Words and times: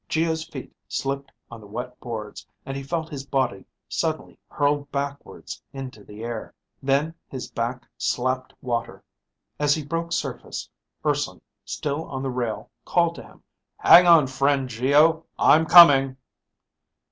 Geo's 0.09 0.43
feet 0.43 0.73
slipped 0.87 1.31
on 1.51 1.61
the 1.61 1.67
wet 1.67 1.99
boards, 1.99 2.47
and 2.65 2.75
he 2.75 2.81
felt 2.81 3.09
his 3.11 3.23
body 3.23 3.65
suddenly 3.87 4.35
hurled 4.47 4.91
backwards 4.91 5.61
onto 5.75 6.03
the 6.03 6.23
air. 6.23 6.55
Then 6.81 7.13
his 7.27 7.51
back 7.51 7.87
slapped 7.99 8.51
water. 8.63 9.03
As 9.59 9.75
he 9.75 9.85
broke 9.85 10.11
surface, 10.11 10.67
Urson, 11.05 11.39
still 11.65 12.05
on 12.05 12.23
the 12.23 12.31
rail 12.31 12.71
called 12.83 13.13
to 13.13 13.21
him, 13.23 13.43
"Hang 13.77 14.07
on, 14.07 14.25
friend 14.25 14.67
Geo, 14.67 15.27
I'm 15.37 15.67
coming!" 15.67 16.17